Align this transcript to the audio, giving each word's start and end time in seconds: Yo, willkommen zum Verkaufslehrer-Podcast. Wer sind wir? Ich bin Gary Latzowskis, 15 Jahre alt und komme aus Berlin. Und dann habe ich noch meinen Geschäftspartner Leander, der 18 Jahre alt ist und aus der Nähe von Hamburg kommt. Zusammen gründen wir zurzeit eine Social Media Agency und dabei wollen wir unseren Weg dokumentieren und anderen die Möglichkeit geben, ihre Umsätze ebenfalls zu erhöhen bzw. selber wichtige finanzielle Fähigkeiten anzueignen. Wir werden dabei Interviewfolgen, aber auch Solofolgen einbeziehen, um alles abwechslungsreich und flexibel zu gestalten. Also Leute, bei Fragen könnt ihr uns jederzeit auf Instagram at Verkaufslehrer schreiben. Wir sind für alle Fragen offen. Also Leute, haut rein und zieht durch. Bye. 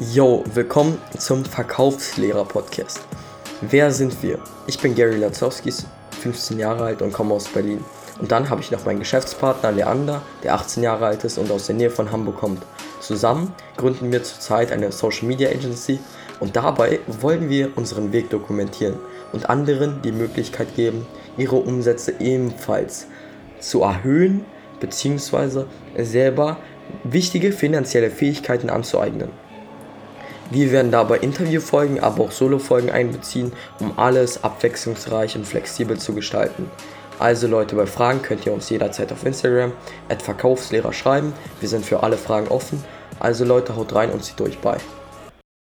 Yo, 0.00 0.42
willkommen 0.54 0.96
zum 1.18 1.44
Verkaufslehrer-Podcast. 1.44 3.02
Wer 3.60 3.90
sind 3.90 4.22
wir? 4.22 4.38
Ich 4.66 4.78
bin 4.78 4.94
Gary 4.94 5.18
Latzowskis, 5.18 5.84
15 6.22 6.58
Jahre 6.58 6.84
alt 6.84 7.02
und 7.02 7.12
komme 7.12 7.34
aus 7.34 7.48
Berlin. 7.48 7.84
Und 8.18 8.32
dann 8.32 8.48
habe 8.48 8.62
ich 8.62 8.70
noch 8.70 8.86
meinen 8.86 9.00
Geschäftspartner 9.00 9.72
Leander, 9.72 10.22
der 10.42 10.54
18 10.54 10.82
Jahre 10.82 11.04
alt 11.04 11.24
ist 11.24 11.36
und 11.36 11.50
aus 11.50 11.66
der 11.66 11.74
Nähe 11.74 11.90
von 11.90 12.10
Hamburg 12.10 12.38
kommt. 12.38 12.62
Zusammen 13.00 13.52
gründen 13.76 14.10
wir 14.10 14.22
zurzeit 14.22 14.72
eine 14.72 14.90
Social 14.90 15.28
Media 15.28 15.50
Agency 15.50 15.98
und 16.40 16.56
dabei 16.56 17.00
wollen 17.06 17.50
wir 17.50 17.76
unseren 17.76 18.10
Weg 18.14 18.30
dokumentieren 18.30 18.96
und 19.34 19.50
anderen 19.50 20.00
die 20.00 20.12
Möglichkeit 20.12 20.76
geben, 20.76 21.06
ihre 21.36 21.56
Umsätze 21.56 22.14
ebenfalls 22.20 23.06
zu 23.60 23.82
erhöhen 23.82 24.46
bzw. 24.80 25.64
selber 25.98 26.56
wichtige 27.04 27.52
finanzielle 27.52 28.10
Fähigkeiten 28.10 28.70
anzueignen. 28.70 29.28
Wir 30.50 30.72
werden 30.72 30.90
dabei 30.90 31.18
Interviewfolgen, 31.18 32.00
aber 32.00 32.24
auch 32.24 32.32
Solofolgen 32.32 32.90
einbeziehen, 32.90 33.52
um 33.78 33.96
alles 33.96 34.42
abwechslungsreich 34.42 35.36
und 35.36 35.46
flexibel 35.46 35.96
zu 35.96 36.12
gestalten. 36.12 36.68
Also 37.20 37.46
Leute, 37.46 37.76
bei 37.76 37.86
Fragen 37.86 38.22
könnt 38.22 38.46
ihr 38.46 38.52
uns 38.52 38.68
jederzeit 38.68 39.12
auf 39.12 39.24
Instagram 39.24 39.72
at 40.08 40.22
Verkaufslehrer 40.22 40.92
schreiben. 40.92 41.32
Wir 41.60 41.68
sind 41.68 41.86
für 41.86 42.02
alle 42.02 42.16
Fragen 42.16 42.48
offen. 42.48 42.82
Also 43.20 43.44
Leute, 43.44 43.76
haut 43.76 43.94
rein 43.94 44.10
und 44.10 44.24
zieht 44.24 44.40
durch. 44.40 44.58
Bye. 44.58 44.78